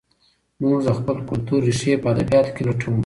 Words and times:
موږ 0.61 0.77
د 0.87 0.89
خپل 0.99 1.17
کلتور 1.29 1.59
ریښې 1.67 1.93
په 2.01 2.07
ادبیاتو 2.13 2.53
کې 2.55 2.63
لټوو. 2.67 2.99